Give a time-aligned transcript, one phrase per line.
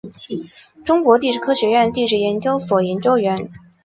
[0.83, 3.47] 中国地质科学院地质研究所研究员。